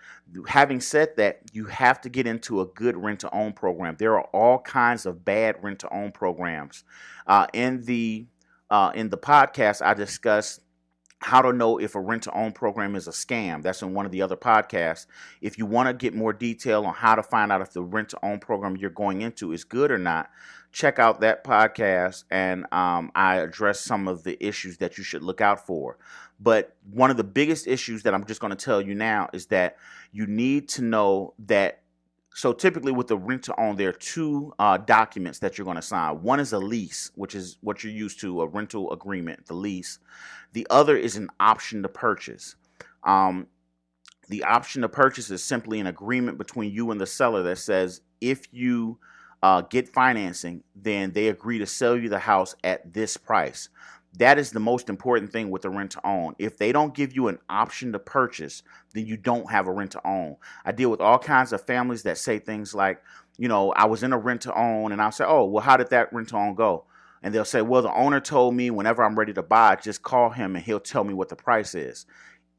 Having 0.47 0.81
said 0.81 1.15
that, 1.19 1.43
you 1.53 1.67
have 1.67 2.01
to 2.01 2.09
get 2.09 2.27
into 2.27 2.63
a 2.63 2.67
good 2.67 2.97
rent 2.97 3.21
to 3.21 3.35
own 3.35 3.53
program. 3.53 3.97
There 3.99 4.15
are 4.15 4.25
all 4.33 4.61
kinds 4.61 5.05
of 5.05 5.27
bad 5.27 5.63
rent 5.63 5.81
to 5.81 5.95
own 5.95 6.11
programs. 6.11 6.85
Uh, 7.27 7.49
in 7.53 7.85
the 7.85 8.25
uh, 8.71 8.93
in 8.95 9.11
the 9.11 9.19
podcast, 9.19 9.85
I 9.85 9.93
discuss 9.93 10.59
how 11.19 11.43
to 11.43 11.53
know 11.53 11.79
if 11.79 11.95
a 11.95 12.01
rent 12.01 12.23
to 12.23 12.33
own 12.33 12.53
program 12.53 12.97
is 12.97 13.07
a 13.09 13.11
scam. 13.11 13.63
That's 13.63 13.83
in 13.83 13.93
one 13.93 14.07
of 14.07 14.13
the 14.13 14.23
other 14.23 14.37
podcasts. 14.37 15.05
If 15.43 15.59
you 15.59 15.67
want 15.67 15.89
to 15.89 15.93
get 15.93 16.15
more 16.15 16.33
detail 16.33 16.87
on 16.87 16.95
how 16.95 17.17
to 17.17 17.23
find 17.23 17.53
out 17.53 17.61
if 17.61 17.75
the 17.75 17.83
rent 17.83 18.09
to 18.11 18.25
own 18.25 18.39
program 18.39 18.79
you're 18.79 18.89
going 18.89 19.21
into 19.21 19.53
is 19.53 19.65
good 19.65 19.91
or 19.91 19.99
not, 19.99 20.31
check 20.73 20.99
out 20.99 21.21
that 21.21 21.45
podcast 21.45 22.25
and 22.31 22.65
um, 22.73 23.11
I 23.15 23.37
address 23.37 23.81
some 23.81 24.07
of 24.09 24.23
the 24.23 24.43
issues 24.45 24.79
that 24.79 24.99
you 24.99 25.05
should 25.05 25.23
look 25.23 25.41
out 25.41 25.67
for. 25.67 25.99
But 26.39 26.77
one 26.91 27.11
of 27.11 27.17
the 27.17 27.25
biggest 27.25 27.67
issues 27.67 28.03
that 28.05 28.15
I'm 28.15 28.25
just 28.25 28.41
going 28.41 28.57
to 28.57 28.65
tell 28.65 28.81
you 28.81 28.95
now 28.95 29.29
is 29.33 29.47
that 29.47 29.77
you 30.13 30.27
need 30.27 30.69
to 30.71 30.83
know 30.83 31.35
that. 31.47 31.83
So 32.33 32.53
typically 32.53 32.93
with 32.93 33.09
the 33.09 33.19
rent 33.19 33.43
to 33.45 33.61
own, 33.61 33.77
there 33.77 33.89
are 33.89 33.93
two 33.93 34.55
uh, 34.59 34.79
documents 34.79 35.41
that 35.41 35.59
you're 35.59 35.65
going 35.65 35.75
to 35.77 35.83
sign. 35.83 36.23
One 36.23 36.39
is 36.39 36.53
a 36.53 36.59
lease, 36.59 37.11
which 37.17 37.35
is 37.35 37.59
what 37.61 37.83
you're 37.83 37.93
used 37.93 38.21
to, 38.21 38.43
a 38.43 38.47
rental 38.47 38.93
agreement, 38.93 39.47
the 39.47 39.55
lease. 39.55 39.99
The 40.53 40.67
other 40.71 40.97
is 40.97 41.17
an 41.17 41.29
option 41.41 41.83
to 41.83 41.89
purchase. 41.89 42.55
Um, 43.03 43.49
the 44.29 44.45
option 44.45 44.83
to 44.83 44.89
purchase 44.89 45.29
is 45.31 45.43
simply 45.43 45.81
an 45.81 45.89
agreement 45.89 46.39
between 46.39 46.73
you 46.73 46.93
and 46.93 47.01
the 47.01 47.07
seller 47.07 47.43
that 47.43 47.59
says 47.59 48.01
if 48.21 48.47
you 48.53 48.99
uh, 49.43 49.63
get 49.63 49.89
financing, 49.89 50.63
then 50.75 51.13
they 51.13 51.29
agree 51.29 51.59
to 51.59 51.67
sell 51.67 51.97
you 51.97 52.09
the 52.09 52.19
house 52.19 52.55
at 52.65 52.93
this 52.93 53.17
price. 53.17 53.69
That 54.19 54.39
is 54.39 54.51
the 54.51 54.61
most 54.61 54.89
important 54.89 55.31
thing 55.31 55.51
with 55.51 55.63
the 55.63 55.71
rent 55.71 55.93
to 55.93 56.07
own. 56.07 56.35
If 56.39 56.59
they 56.59 56.73
don't 56.73 56.95
give 56.95 57.15
you 57.15 57.29
an 57.29 57.39
option 57.49 57.93
to 57.93 57.99
purchase, 57.99 58.63
then 58.93 59.07
you 59.07 59.17
don't 59.17 59.51
have 59.51 59.69
a 59.69 59.73
rent 59.73 59.93
to 59.93 60.07
own. 60.07 60.37
I 60.65 60.73
deal 60.73 60.91
with 60.91 61.01
all 61.01 61.19
kinds 61.19 61.53
of 61.53 61.65
families 61.65 62.03
that 62.03 62.19
say 62.19 62.39
things 62.39 62.75
like, 62.75 63.01
you 63.39 63.49
know, 63.49 63.73
I 63.73 63.87
was 63.87 64.03
in 64.03 64.13
a 64.13 64.19
rent 64.19 64.43
to 64.43 64.55
own, 64.59 64.93
and 64.93 65.01
I'll 65.01 65.13
say, 65.13 65.25
oh, 65.27 65.45
well, 65.45 65.63
how 65.63 65.77
did 65.77 65.91
that 65.91 66.13
rent 66.13 66.29
to 66.31 66.37
own 66.37 66.55
go? 66.55 66.85
And 67.23 67.35
they'll 67.35 67.45
say, 67.45 67.63
well, 67.63 67.83
the 67.83 67.95
owner 67.95 68.19
told 68.19 68.55
me 68.55 68.71
whenever 68.71 69.05
I'm 69.05 69.19
ready 69.19 69.33
to 69.35 69.43
buy, 69.43 69.77
just 69.77 70.03
call 70.03 70.31
him 70.31 70.57
and 70.57 70.65
he'll 70.65 70.81
tell 70.81 71.05
me 71.05 71.15
what 71.15 71.29
the 71.29 71.37
price 71.37 71.75
is 71.75 72.07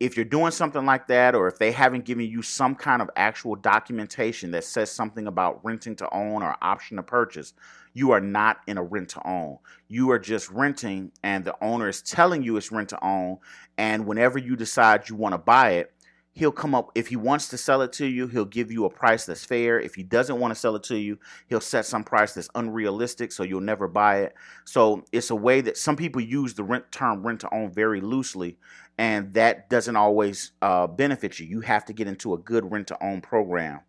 if 0.01 0.15
you're 0.15 0.25
doing 0.25 0.49
something 0.49 0.83
like 0.83 1.05
that, 1.09 1.35
or 1.35 1.47
if 1.47 1.59
they 1.59 1.71
haven't 1.71 2.05
given 2.05 2.25
you 2.25 2.41
some 2.41 2.73
kind 2.73 3.03
of 3.03 3.09
actual 3.15 3.55
documentation 3.55 4.49
that 4.49 4.63
says 4.63 4.89
something 4.89 5.27
about 5.27 5.63
renting 5.63 5.95
to 5.97 6.11
own 6.11 6.41
or 6.41 6.55
option 6.59 6.97
to 6.97 7.03
purchase, 7.03 7.53
you 7.93 8.09
are 8.09 8.19
not 8.19 8.61
in 8.65 8.79
a 8.79 8.83
rent 8.83 9.09
to 9.09 9.27
own. 9.27 9.59
You 9.89 10.09
are 10.09 10.17
just 10.17 10.49
renting, 10.49 11.11
and 11.21 11.45
the 11.45 11.55
owner 11.63 11.87
is 11.87 12.01
telling 12.01 12.41
you 12.41 12.57
it's 12.57 12.71
rent 12.71 12.89
to 12.89 13.05
own. 13.05 13.37
And 13.77 14.07
whenever 14.07 14.39
you 14.39 14.55
decide 14.55 15.07
you 15.07 15.15
want 15.15 15.33
to 15.33 15.37
buy 15.37 15.73
it, 15.73 15.93
he'll 16.33 16.51
come 16.51 16.73
up 16.73 16.91
if 16.95 17.07
he 17.07 17.15
wants 17.15 17.49
to 17.49 17.57
sell 17.57 17.81
it 17.81 17.91
to 17.91 18.05
you 18.05 18.27
he'll 18.27 18.45
give 18.45 18.71
you 18.71 18.85
a 18.85 18.89
price 18.89 19.25
that's 19.25 19.43
fair 19.43 19.79
if 19.79 19.95
he 19.95 20.03
doesn't 20.03 20.39
want 20.39 20.53
to 20.53 20.59
sell 20.59 20.75
it 20.75 20.83
to 20.83 20.97
you 20.97 21.17
he'll 21.47 21.59
set 21.59 21.85
some 21.85 22.03
price 22.03 22.33
that's 22.33 22.49
unrealistic 22.55 23.31
so 23.31 23.43
you'll 23.43 23.59
never 23.59 23.87
buy 23.87 24.19
it 24.19 24.33
so 24.65 25.03
it's 25.11 25.29
a 25.29 25.35
way 25.35 25.61
that 25.61 25.77
some 25.77 25.95
people 25.95 26.21
use 26.21 26.53
the 26.53 26.63
rent 26.63 26.89
term 26.91 27.25
rent 27.25 27.41
to 27.41 27.53
own 27.53 27.71
very 27.71 27.99
loosely 27.99 28.57
and 28.97 29.33
that 29.33 29.69
doesn't 29.69 29.95
always 29.95 30.51
uh, 30.61 30.87
benefit 30.87 31.39
you 31.39 31.45
you 31.45 31.61
have 31.61 31.85
to 31.85 31.93
get 31.93 32.07
into 32.07 32.33
a 32.33 32.37
good 32.37 32.69
rent 32.71 32.87
to 32.87 33.03
own 33.03 33.21
program 33.21 33.79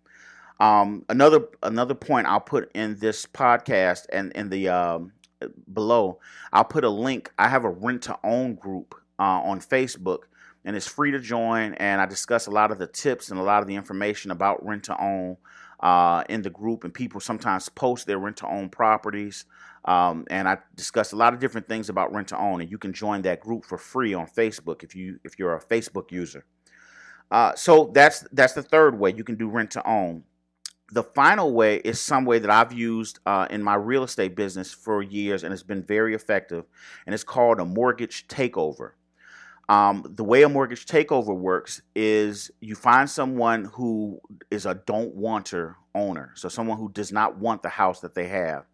um, 0.60 1.04
another 1.08 1.48
another 1.62 1.94
point 1.94 2.26
i'll 2.26 2.40
put 2.40 2.70
in 2.74 2.98
this 2.98 3.26
podcast 3.26 4.06
and 4.12 4.32
in 4.32 4.48
the 4.48 4.68
um, 4.68 5.12
below 5.72 6.18
i'll 6.52 6.64
put 6.64 6.84
a 6.84 6.90
link 6.90 7.32
i 7.38 7.48
have 7.48 7.64
a 7.64 7.70
rent 7.70 8.02
to 8.02 8.18
own 8.24 8.54
group 8.54 8.94
uh, 9.18 9.22
on 9.22 9.60
facebook 9.60 10.24
and 10.64 10.76
it's 10.76 10.86
free 10.86 11.10
to 11.10 11.18
join. 11.18 11.74
And 11.74 12.00
I 12.00 12.06
discuss 12.06 12.46
a 12.46 12.50
lot 12.50 12.70
of 12.70 12.78
the 12.78 12.86
tips 12.86 13.30
and 13.30 13.38
a 13.38 13.42
lot 13.42 13.62
of 13.62 13.68
the 13.68 13.74
information 13.74 14.30
about 14.30 14.64
rent 14.64 14.84
to 14.84 15.00
own 15.00 15.36
uh, 15.80 16.24
in 16.28 16.42
the 16.42 16.50
group. 16.50 16.84
And 16.84 16.94
people 16.94 17.20
sometimes 17.20 17.68
post 17.68 18.06
their 18.06 18.18
rent 18.18 18.38
to 18.38 18.46
own 18.46 18.68
properties. 18.68 19.44
Um, 19.84 20.26
and 20.30 20.48
I 20.48 20.58
discuss 20.76 21.12
a 21.12 21.16
lot 21.16 21.34
of 21.34 21.40
different 21.40 21.68
things 21.68 21.88
about 21.88 22.12
rent 22.12 22.28
to 22.28 22.38
own. 22.38 22.60
And 22.60 22.70
you 22.70 22.78
can 22.78 22.92
join 22.92 23.22
that 23.22 23.40
group 23.40 23.64
for 23.64 23.78
free 23.78 24.14
on 24.14 24.26
Facebook 24.26 24.82
if 24.82 24.94
you 24.94 25.18
if 25.24 25.38
you're 25.38 25.54
a 25.56 25.60
Facebook 25.60 26.12
user. 26.12 26.44
Uh, 27.30 27.54
so 27.54 27.90
that's 27.94 28.20
that's 28.32 28.52
the 28.52 28.62
third 28.62 28.98
way 28.98 29.12
you 29.12 29.24
can 29.24 29.36
do 29.36 29.48
rent 29.48 29.70
to 29.72 29.86
own. 29.88 30.22
The 30.92 31.02
final 31.02 31.54
way 31.54 31.76
is 31.76 31.98
some 31.98 32.26
way 32.26 32.38
that 32.38 32.50
I've 32.50 32.72
used 32.72 33.18
uh, 33.24 33.46
in 33.48 33.62
my 33.62 33.76
real 33.76 34.04
estate 34.04 34.36
business 34.36 34.72
for 34.72 35.02
years, 35.02 35.42
and 35.42 35.52
it's 35.52 35.62
been 35.62 35.82
very 35.82 36.14
effective. 36.14 36.66
And 37.06 37.14
it's 37.14 37.24
called 37.24 37.58
a 37.60 37.64
mortgage 37.64 38.28
takeover. 38.28 38.90
Um, 39.70 40.04
the 40.06 40.24
way 40.24 40.42
a 40.42 40.50
mortgage 40.50 40.84
takeover 40.84 41.34
works 41.34 41.80
is 41.94 42.50
you 42.60 42.74
find 42.74 43.08
someone 43.08 43.64
who 43.64 44.20
is 44.50 44.66
a 44.66 44.74
don't 44.74 45.14
wanter 45.14 45.76
owner, 45.94 46.32
so 46.34 46.50
someone 46.50 46.76
who 46.76 46.90
does 46.90 47.10
not 47.10 47.38
want 47.38 47.62
the 47.62 47.70
house 47.70 48.00
that 48.00 48.14
they 48.14 48.28
have, 48.28 48.66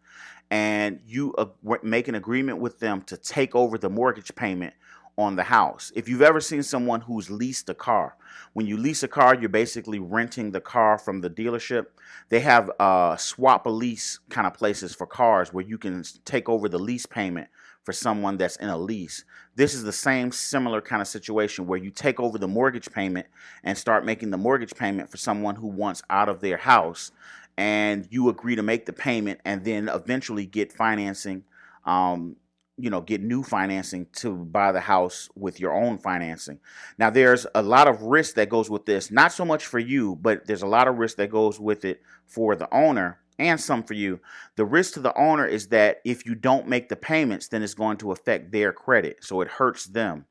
and 0.50 1.00
you 1.06 1.34
uh, 1.34 1.46
make 1.82 2.08
an 2.08 2.14
agreement 2.14 2.58
with 2.58 2.78
them 2.78 3.02
to 3.02 3.16
take 3.16 3.54
over 3.54 3.78
the 3.78 3.90
mortgage 3.90 4.34
payment 4.34 4.74
on 5.18 5.34
the 5.34 5.42
house. 5.42 5.92
If 5.96 6.08
you've 6.08 6.22
ever 6.22 6.40
seen 6.40 6.62
someone 6.62 7.00
who's 7.00 7.28
leased 7.28 7.68
a 7.68 7.74
car, 7.74 8.16
when 8.52 8.66
you 8.66 8.76
lease 8.76 9.02
a 9.02 9.08
car, 9.08 9.34
you're 9.34 9.48
basically 9.48 9.98
renting 9.98 10.52
the 10.52 10.60
car 10.60 10.96
from 10.96 11.20
the 11.20 11.28
dealership. 11.28 11.86
They 12.28 12.40
have 12.40 12.70
uh, 12.78 13.16
Swapalease 13.16 14.20
kind 14.30 14.46
of 14.46 14.54
places 14.54 14.94
for 14.94 15.06
cars 15.06 15.52
where 15.52 15.64
you 15.64 15.76
can 15.76 16.04
take 16.24 16.48
over 16.48 16.68
the 16.68 16.78
lease 16.78 17.06
payment 17.06 17.48
for 17.82 17.92
someone 17.92 18.36
that's 18.36 18.56
in 18.56 18.68
a 18.68 18.76
lease. 18.76 19.24
This 19.56 19.74
is 19.74 19.82
the 19.82 19.92
same 19.92 20.30
similar 20.30 20.80
kind 20.80 21.02
of 21.02 21.08
situation 21.08 21.66
where 21.66 21.78
you 21.78 21.90
take 21.90 22.20
over 22.20 22.38
the 22.38 22.46
mortgage 22.46 22.92
payment 22.92 23.26
and 23.64 23.76
start 23.76 24.04
making 24.04 24.30
the 24.30 24.36
mortgage 24.36 24.74
payment 24.74 25.10
for 25.10 25.16
someone 25.16 25.56
who 25.56 25.68
wants 25.68 26.02
out 26.10 26.28
of 26.28 26.40
their 26.40 26.58
house. 26.58 27.10
And 27.58 28.06
you 28.08 28.28
agree 28.28 28.54
to 28.54 28.62
make 28.62 28.86
the 28.86 28.92
payment 28.92 29.40
and 29.44 29.64
then 29.64 29.88
eventually 29.88 30.46
get 30.46 30.72
financing, 30.72 31.42
um, 31.84 32.36
you 32.76 32.88
know, 32.88 33.00
get 33.00 33.20
new 33.20 33.42
financing 33.42 34.06
to 34.18 34.32
buy 34.32 34.70
the 34.70 34.78
house 34.78 35.28
with 35.34 35.58
your 35.58 35.74
own 35.74 35.98
financing. 35.98 36.60
Now, 36.98 37.10
there's 37.10 37.48
a 37.56 37.62
lot 37.62 37.88
of 37.88 38.02
risk 38.02 38.36
that 38.36 38.48
goes 38.48 38.70
with 38.70 38.86
this, 38.86 39.10
not 39.10 39.32
so 39.32 39.44
much 39.44 39.66
for 39.66 39.80
you, 39.80 40.14
but 40.14 40.46
there's 40.46 40.62
a 40.62 40.68
lot 40.68 40.86
of 40.86 40.98
risk 40.98 41.16
that 41.16 41.30
goes 41.32 41.58
with 41.58 41.84
it 41.84 42.00
for 42.26 42.54
the 42.54 42.72
owner 42.72 43.18
and 43.40 43.60
some 43.60 43.82
for 43.82 43.94
you. 43.94 44.20
The 44.54 44.64
risk 44.64 44.94
to 44.94 45.00
the 45.00 45.18
owner 45.18 45.44
is 45.44 45.66
that 45.68 46.00
if 46.04 46.24
you 46.24 46.36
don't 46.36 46.68
make 46.68 46.88
the 46.88 46.94
payments, 46.96 47.48
then 47.48 47.64
it's 47.64 47.74
going 47.74 47.96
to 47.98 48.12
affect 48.12 48.52
their 48.52 48.72
credit. 48.72 49.24
So 49.24 49.40
it 49.40 49.48
hurts 49.48 49.86
them. 49.86 50.26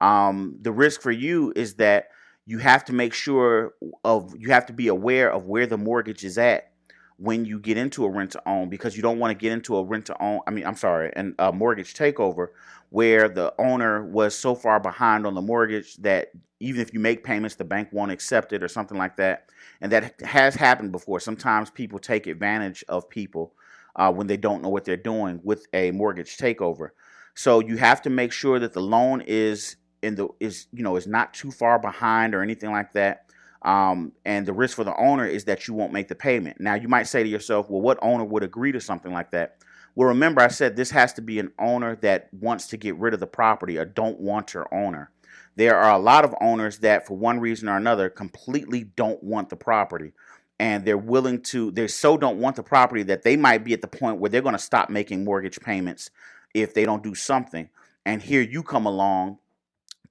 Um, 0.00 0.56
the 0.62 0.72
risk 0.72 1.02
for 1.02 1.12
you 1.12 1.52
is 1.54 1.74
that 1.74 2.08
you 2.46 2.58
have 2.58 2.84
to 2.86 2.92
make 2.92 3.14
sure 3.14 3.74
of 4.04 4.34
you 4.38 4.50
have 4.50 4.66
to 4.66 4.72
be 4.72 4.88
aware 4.88 5.32
of 5.32 5.46
where 5.46 5.66
the 5.66 5.78
mortgage 5.78 6.24
is 6.24 6.38
at 6.38 6.72
when 7.18 7.44
you 7.44 7.60
get 7.60 7.76
into 7.76 8.04
a 8.04 8.10
rent 8.10 8.32
to 8.32 8.42
own 8.48 8.68
because 8.68 8.96
you 8.96 9.02
don't 9.02 9.18
want 9.18 9.30
to 9.30 9.40
get 9.40 9.52
into 9.52 9.76
a 9.76 9.84
rent 9.84 10.06
to 10.06 10.22
own 10.22 10.40
I 10.46 10.50
mean 10.50 10.66
I'm 10.66 10.76
sorry 10.76 11.12
and 11.14 11.34
a 11.38 11.52
mortgage 11.52 11.94
takeover 11.94 12.48
where 12.90 13.28
the 13.28 13.54
owner 13.58 14.04
was 14.04 14.36
so 14.36 14.54
far 14.54 14.80
behind 14.80 15.26
on 15.26 15.34
the 15.34 15.42
mortgage 15.42 15.96
that 15.98 16.32
even 16.60 16.80
if 16.80 16.92
you 16.92 17.00
make 17.00 17.24
payments 17.24 17.54
the 17.54 17.64
bank 17.64 17.88
won't 17.92 18.12
accept 18.12 18.52
it 18.52 18.62
or 18.62 18.68
something 18.68 18.98
like 18.98 19.16
that. 19.16 19.48
And 19.80 19.90
that 19.92 20.20
has 20.20 20.54
happened 20.54 20.92
before. 20.92 21.18
Sometimes 21.20 21.70
people 21.70 21.98
take 21.98 22.26
advantage 22.26 22.84
of 22.88 23.08
people 23.08 23.54
uh, 23.96 24.12
when 24.12 24.26
they 24.26 24.36
don't 24.36 24.62
know 24.62 24.68
what 24.68 24.84
they're 24.84 24.96
doing 24.96 25.40
with 25.42 25.66
a 25.72 25.90
mortgage 25.90 26.36
takeover. 26.36 26.90
So 27.34 27.60
you 27.60 27.76
have 27.78 28.02
to 28.02 28.10
make 28.10 28.32
sure 28.32 28.58
that 28.58 28.72
the 28.72 28.80
loan 28.80 29.22
is 29.22 29.76
in 30.02 30.14
the 30.16 30.28
is 30.40 30.66
you 30.72 30.82
know 30.82 30.96
is 30.96 31.06
not 31.06 31.32
too 31.32 31.50
far 31.50 31.78
behind 31.78 32.34
or 32.34 32.42
anything 32.42 32.70
like 32.70 32.92
that 32.92 33.26
um, 33.62 34.12
and 34.24 34.44
the 34.44 34.52
risk 34.52 34.76
for 34.76 34.84
the 34.84 34.96
owner 34.96 35.26
is 35.26 35.44
that 35.44 35.68
you 35.68 35.74
won't 35.74 35.92
make 35.92 36.08
the 36.08 36.14
payment. 36.14 36.60
Now, 36.60 36.74
you 36.74 36.88
might 36.88 37.06
say 37.06 37.22
to 37.22 37.28
yourself, 37.28 37.70
well, 37.70 37.80
what 37.80 37.98
owner 38.02 38.24
would 38.24 38.42
agree 38.42 38.72
to 38.72 38.80
something 38.80 39.12
like 39.12 39.30
that? 39.30 39.58
Well, 39.94 40.08
remember, 40.08 40.40
I 40.40 40.48
said 40.48 40.74
this 40.74 40.90
has 40.90 41.12
to 41.14 41.22
be 41.22 41.38
an 41.38 41.52
owner 41.58 41.96
that 41.96 42.28
wants 42.32 42.66
to 42.68 42.76
get 42.76 42.96
rid 42.96 43.14
of 43.14 43.20
the 43.20 43.26
property, 43.26 43.76
a 43.76 43.84
don't 43.84 44.18
wanter 44.18 44.72
owner. 44.74 45.10
There 45.54 45.76
are 45.76 45.92
a 45.92 45.98
lot 45.98 46.24
of 46.24 46.34
owners 46.40 46.78
that, 46.78 47.06
for 47.06 47.16
one 47.16 47.38
reason 47.38 47.68
or 47.68 47.76
another, 47.76 48.08
completely 48.08 48.84
don't 48.84 49.22
want 49.22 49.50
the 49.50 49.56
property. 49.56 50.12
And 50.58 50.84
they're 50.84 50.96
willing 50.96 51.42
to, 51.42 51.70
they 51.70 51.88
so 51.88 52.16
don't 52.16 52.38
want 52.38 52.56
the 52.56 52.62
property 52.62 53.02
that 53.04 53.22
they 53.22 53.36
might 53.36 53.64
be 53.64 53.74
at 53.74 53.82
the 53.82 53.88
point 53.88 54.18
where 54.18 54.30
they're 54.30 54.40
going 54.40 54.54
to 54.54 54.58
stop 54.58 54.88
making 54.88 55.24
mortgage 55.24 55.60
payments 55.60 56.10
if 56.54 56.72
they 56.72 56.84
don't 56.84 57.02
do 57.02 57.14
something. 57.14 57.68
And 58.06 58.22
here 58.22 58.40
you 58.40 58.62
come 58.62 58.86
along 58.86 59.38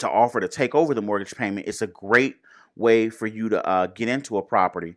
to 0.01 0.09
offer 0.09 0.39
to 0.39 0.47
take 0.47 0.75
over 0.75 0.93
the 0.93 1.01
mortgage 1.01 1.35
payment. 1.35 1.67
It's 1.67 1.81
a 1.81 1.87
great 1.87 2.35
way 2.75 3.09
for 3.09 3.27
you 3.27 3.49
to 3.49 3.65
uh, 3.67 3.87
get 3.87 4.09
into 4.09 4.37
a 4.37 4.41
property. 4.41 4.95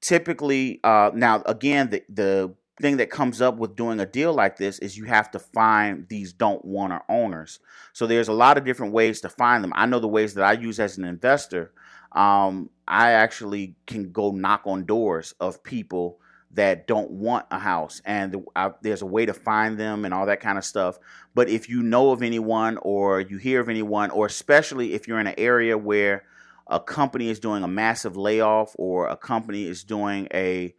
Typically, 0.00 0.80
uh, 0.84 1.10
now 1.14 1.42
again, 1.46 1.90
the 1.90 2.02
the 2.08 2.54
thing 2.80 2.96
that 2.96 3.10
comes 3.10 3.42
up 3.42 3.56
with 3.58 3.76
doing 3.76 4.00
a 4.00 4.06
deal 4.06 4.32
like 4.32 4.56
this 4.56 4.78
is 4.78 4.96
you 4.96 5.04
have 5.04 5.30
to 5.30 5.38
find 5.38 6.08
these 6.08 6.32
don't 6.32 6.64
wanter 6.64 7.00
owners. 7.08 7.60
So 7.92 8.06
there's 8.06 8.28
a 8.28 8.32
lot 8.32 8.56
of 8.56 8.64
different 8.64 8.94
ways 8.94 9.20
to 9.20 9.28
find 9.28 9.62
them. 9.62 9.72
I 9.76 9.84
know 9.86 9.98
the 9.98 10.08
ways 10.08 10.34
that 10.34 10.44
I 10.44 10.52
use 10.52 10.80
as 10.80 10.96
an 10.96 11.04
investor. 11.04 11.72
Um, 12.12 12.70
I 12.88 13.12
actually 13.12 13.76
can 13.86 14.12
go 14.12 14.30
knock 14.30 14.62
on 14.64 14.86
doors 14.86 15.34
of 15.40 15.62
people 15.62 16.19
that 16.52 16.86
don't 16.86 17.10
want 17.10 17.46
a 17.50 17.58
house 17.58 18.02
and 18.04 18.44
I, 18.56 18.72
there's 18.82 19.02
a 19.02 19.06
way 19.06 19.24
to 19.24 19.32
find 19.32 19.78
them 19.78 20.04
and 20.04 20.12
all 20.12 20.26
that 20.26 20.40
kind 20.40 20.58
of 20.58 20.64
stuff. 20.64 20.98
But 21.34 21.48
if 21.48 21.68
you 21.68 21.82
know 21.82 22.10
of 22.10 22.22
anyone 22.22 22.78
or 22.82 23.20
you 23.20 23.36
hear 23.36 23.60
of 23.60 23.68
anyone 23.68 24.10
or 24.10 24.26
especially 24.26 24.94
if 24.94 25.06
you're 25.06 25.20
in 25.20 25.28
an 25.28 25.34
area 25.38 25.78
where 25.78 26.24
a 26.66 26.80
company 26.80 27.28
is 27.28 27.40
doing 27.40 27.62
a 27.62 27.68
massive 27.68 28.16
layoff 28.16 28.74
or 28.78 29.08
a 29.08 29.16
company 29.16 29.66
is 29.66 29.84
doing 29.84 30.28
a 30.32 30.74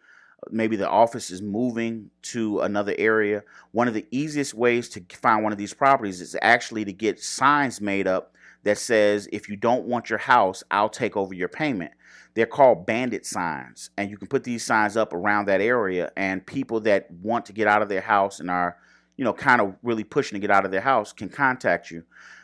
maybe 0.50 0.76
the 0.76 0.90
office 0.90 1.30
is 1.30 1.42
moving 1.42 2.10
to 2.24 2.62
another 2.62 2.96
area 2.98 3.44
one 3.74 3.88
of 3.88 3.94
the 3.94 4.08
easiest 4.10 4.56
ways 4.56 4.90
to 4.90 5.04
find 5.12 5.44
one 5.44 5.52
of 5.52 5.58
these 5.58 5.74
properties 5.74 6.20
is 6.20 6.36
actually 6.42 6.84
to 6.84 6.92
get 6.92 7.22
signs 7.22 7.80
made 7.80 8.08
up 8.08 8.34
that 8.64 8.78
says 8.78 9.30
if 9.32 9.48
you 9.48 9.56
don't 9.56 9.86
want 9.86 10.10
your 10.10 10.18
house 10.18 10.64
i'll 10.72 10.90
take 10.90 11.16
over 11.16 11.34
your 11.36 11.48
payment 11.48 11.92
they're 12.34 12.46
called 12.46 12.86
bandit 12.86 13.26
signs 13.26 13.90
and 13.98 14.10
you 14.10 14.18
can 14.18 14.28
put 14.28 14.44
these 14.44 14.66
signs 14.66 14.96
up 14.96 15.14
around 15.14 15.48
that 15.48 15.62
area 15.62 16.12
and 16.16 16.46
people 16.46 16.80
that 16.80 17.10
want 17.12 17.46
to 17.46 17.54
get 17.54 17.68
out 17.68 17.82
of 17.82 17.90
their 17.90 18.02
house 18.02 18.40
and 18.40 18.50
are 18.50 18.78
you 19.18 19.24
know 19.24 19.34
kind 19.34 19.62
of 19.62 19.76
really 19.84 20.04
pushing 20.04 20.36
to 20.36 20.40
get 20.40 20.52
out 20.52 20.66
of 20.66 20.72
their 20.72 20.82
house 20.82 21.14
can 21.14 21.30
contact 21.30 21.92
you 21.92 22.04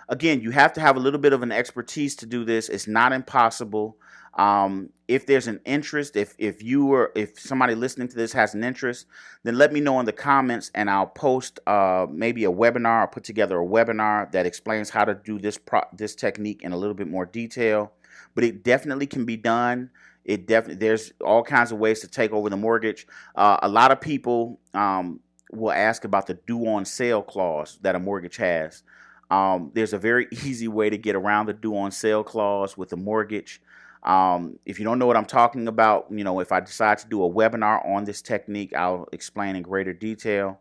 again, 0.09 0.41
you 0.41 0.51
have 0.51 0.73
to 0.73 0.81
have 0.81 0.95
a 0.95 0.99
little 0.99 1.19
bit 1.19 1.33
of 1.33 1.43
an 1.43 1.51
expertise 1.51 2.15
to 2.17 2.25
do 2.25 2.45
this. 2.45 2.69
It's 2.69 2.87
not 2.87 3.11
impossible. 3.11 3.97
Um, 4.37 4.91
if 5.07 5.25
there's 5.25 5.47
an 5.47 5.59
interest, 5.65 6.15
if 6.15 6.35
if 6.37 6.61
you 6.61 6.93
or 6.93 7.11
if 7.15 7.39
somebody 7.39 7.73
listening 7.73 8.07
to 8.09 8.15
this 8.15 8.33
has 8.33 8.53
an 8.53 8.63
interest, 8.63 9.07
then 9.43 9.57
let 9.57 9.73
me 9.73 9.79
know 9.79 9.99
in 9.99 10.05
the 10.05 10.13
comments, 10.13 10.69
and 10.75 10.91
I'll 10.91 11.07
post 11.07 11.59
uh, 11.65 12.05
maybe 12.09 12.45
a 12.45 12.51
webinar. 12.51 13.01
I'll 13.01 13.07
put 13.07 13.23
together 13.23 13.59
a 13.59 13.65
webinar 13.65 14.31
that 14.33 14.45
explains 14.45 14.91
how 14.91 15.05
to 15.05 15.15
do 15.15 15.39
this 15.39 15.57
pro- 15.57 15.87
this 15.91 16.13
technique 16.13 16.61
in 16.61 16.71
a 16.71 16.77
little 16.77 16.93
bit 16.93 17.07
more 17.07 17.25
detail. 17.25 17.93
But 18.35 18.43
it 18.43 18.63
definitely 18.63 19.07
can 19.07 19.25
be 19.25 19.37
done. 19.37 19.89
It 20.25 20.45
definitely 20.45 20.85
there's 20.85 21.13
all 21.23 21.43
kinds 21.43 21.71
of 21.71 21.79
ways 21.79 22.01
to 22.01 22.07
take 22.07 22.31
over 22.31 22.49
the 22.49 22.57
mortgage. 22.57 23.07
Uh, 23.35 23.57
a 23.61 23.69
lot 23.69 23.91
of 23.91 24.01
people 24.01 24.59
um, 24.73 25.21
will 25.51 25.71
ask 25.71 26.03
about 26.03 26.27
the 26.27 26.33
due 26.33 26.67
on 26.67 26.85
sale 26.85 27.21
clause 27.21 27.79
that 27.81 27.95
a 27.95 27.99
mortgage 27.99 28.37
has. 28.37 28.83
Um, 29.29 29.71
there's 29.73 29.93
a 29.93 29.97
very 29.97 30.27
easy 30.31 30.67
way 30.67 30.89
to 30.89 30.97
get 30.97 31.15
around 31.15 31.47
the 31.47 31.53
due 31.53 31.77
on 31.77 31.91
sale 31.91 32.23
clause 32.23 32.77
with 32.77 32.91
a 32.93 32.97
mortgage. 32.97 33.61
Um, 34.03 34.59
if 34.65 34.79
you 34.79 34.85
don't 34.85 34.99
know 34.99 35.07
what 35.07 35.17
I'm 35.17 35.25
talking 35.25 35.67
about, 35.67 36.07
you 36.09 36.23
know, 36.23 36.39
if 36.39 36.51
I 36.51 36.59
decide 36.59 36.99
to 36.99 37.07
do 37.07 37.23
a 37.23 37.29
webinar 37.29 37.85
on 37.85 38.05
this 38.05 38.21
technique, 38.21 38.73
I'll 38.73 39.07
explain 39.11 39.55
in 39.55 39.63
greater 39.63 39.93
detail. 39.93 40.59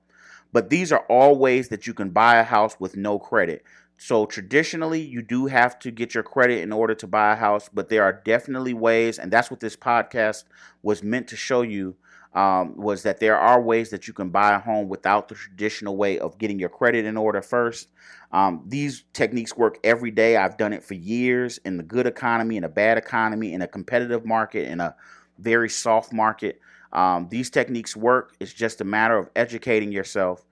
But 0.52 0.70
these 0.70 0.90
are 0.90 1.04
all 1.08 1.36
ways 1.36 1.68
that 1.68 1.86
you 1.86 1.94
can 1.94 2.10
buy 2.10 2.36
a 2.36 2.44
house 2.44 2.80
with 2.80 2.96
no 2.96 3.18
credit. 3.18 3.62
So 3.98 4.26
traditionally, 4.26 5.00
you 5.00 5.22
do 5.22 5.46
have 5.46 5.78
to 5.80 5.90
get 5.90 6.14
your 6.14 6.22
credit 6.22 6.60
in 6.60 6.72
order 6.72 6.94
to 6.94 7.06
buy 7.06 7.32
a 7.32 7.36
house, 7.36 7.68
but 7.72 7.88
there 7.88 8.02
are 8.02 8.20
definitely 8.24 8.74
ways, 8.74 9.18
and 9.18 9.32
that's 9.32 9.50
what 9.50 9.60
this 9.60 9.76
podcast 9.76 10.44
was 10.82 11.02
meant 11.02 11.28
to 11.28 11.36
show 11.36 11.62
you 11.62 11.96
um, 12.34 12.76
was 12.76 13.02
that 13.04 13.18
there 13.18 13.38
are 13.38 13.60
ways 13.60 13.88
that 13.90 14.06
you 14.06 14.12
can 14.12 14.28
buy 14.28 14.54
a 14.54 14.58
home 14.58 14.88
without 14.88 15.28
the 15.28 15.34
traditional 15.34 15.96
way 15.96 16.18
of 16.18 16.36
getting 16.36 16.58
your 16.58 16.68
credit 16.68 17.06
in 17.06 17.16
order 17.16 17.40
first. 17.40 17.88
Um, 18.30 18.62
these 18.66 19.04
techniques 19.14 19.56
work 19.56 19.78
every 19.82 20.10
day. 20.10 20.36
I've 20.36 20.58
done 20.58 20.74
it 20.74 20.84
for 20.84 20.94
years 20.94 21.58
in 21.64 21.78
the 21.78 21.82
good 21.82 22.06
economy, 22.06 22.58
in 22.58 22.64
a 22.64 22.68
bad 22.68 22.98
economy, 22.98 23.54
in 23.54 23.62
a 23.62 23.66
competitive 23.66 24.26
market, 24.26 24.68
in 24.68 24.80
a 24.80 24.94
very 25.38 25.70
soft 25.70 26.12
market. 26.12 26.60
Um, 26.92 27.28
these 27.30 27.48
techniques 27.48 27.96
work. 27.96 28.36
It's 28.38 28.52
just 28.52 28.82
a 28.82 28.84
matter 28.84 29.16
of 29.16 29.30
educating 29.34 29.90
yourself. 29.90 30.44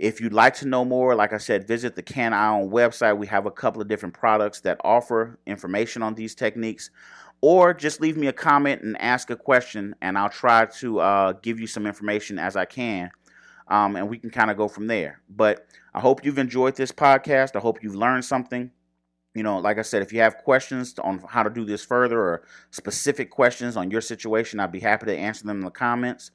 If 0.00 0.18
you'd 0.18 0.32
like 0.32 0.54
to 0.54 0.66
know 0.66 0.82
more, 0.82 1.14
like 1.14 1.34
I 1.34 1.36
said, 1.36 1.68
visit 1.68 1.94
the 1.94 2.02
Can 2.02 2.32
I 2.32 2.48
Own 2.48 2.70
website. 2.70 3.18
We 3.18 3.26
have 3.26 3.44
a 3.44 3.50
couple 3.50 3.82
of 3.82 3.88
different 3.88 4.14
products 4.14 4.62
that 4.62 4.80
offer 4.82 5.38
information 5.46 6.02
on 6.02 6.14
these 6.14 6.34
techniques 6.34 6.90
or 7.42 7.74
just 7.74 8.00
leave 8.00 8.16
me 8.16 8.26
a 8.26 8.32
comment 8.32 8.80
and 8.80 8.98
ask 9.00 9.28
a 9.28 9.36
question, 9.36 9.94
and 10.00 10.16
I'll 10.16 10.30
try 10.30 10.64
to 10.78 11.00
uh, 11.00 11.32
give 11.42 11.60
you 11.60 11.66
some 11.66 11.86
information 11.86 12.38
as 12.38 12.56
I 12.56 12.64
can, 12.64 13.10
um, 13.68 13.94
and 13.96 14.08
we 14.08 14.16
can 14.16 14.30
kind 14.30 14.50
of 14.50 14.56
go 14.56 14.68
from 14.68 14.86
there. 14.86 15.20
But 15.28 15.66
I 15.92 16.00
hope 16.00 16.24
you've 16.24 16.38
enjoyed 16.38 16.76
this 16.76 16.92
podcast. 16.92 17.54
I 17.54 17.60
hope 17.60 17.82
you've 17.82 17.94
learned 17.94 18.24
something. 18.24 18.70
You 19.34 19.42
know, 19.42 19.58
like 19.58 19.78
I 19.78 19.82
said, 19.82 20.00
if 20.00 20.14
you 20.14 20.20
have 20.20 20.38
questions 20.38 20.94
on 20.98 21.22
how 21.28 21.42
to 21.42 21.50
do 21.50 21.66
this 21.66 21.84
further 21.84 22.18
or 22.18 22.42
specific 22.70 23.30
questions 23.30 23.76
on 23.76 23.90
your 23.90 24.00
situation, 24.00 24.60
I'd 24.60 24.72
be 24.72 24.80
happy 24.80 25.06
to 25.06 25.16
answer 25.16 25.46
them 25.46 25.58
in 25.58 25.64
the 25.64 25.70
comments. 25.70 26.30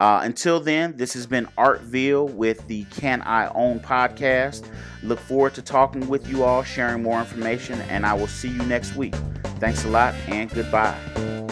Uh, 0.00 0.20
until 0.22 0.60
then, 0.60 0.96
this 0.96 1.12
has 1.14 1.26
been 1.26 1.48
Art 1.56 1.80
Veal 1.80 2.28
with 2.28 2.66
the 2.68 2.84
Can 2.84 3.20
I 3.22 3.48
Own 3.48 3.80
podcast. 3.80 4.64
Look 5.02 5.18
forward 5.18 5.54
to 5.54 5.62
talking 5.62 6.06
with 6.08 6.28
you 6.28 6.44
all, 6.44 6.62
sharing 6.62 7.02
more 7.02 7.18
information, 7.18 7.80
and 7.82 8.06
I 8.06 8.14
will 8.14 8.28
see 8.28 8.48
you 8.48 8.62
next 8.64 8.94
week. 8.94 9.14
Thanks 9.58 9.84
a 9.84 9.88
lot 9.88 10.14
and 10.28 10.48
goodbye. 10.50 11.47